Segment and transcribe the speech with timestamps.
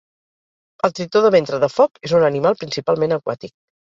[0.87, 3.55] El tritó de ventre de foc és un animal principalment aquàtic.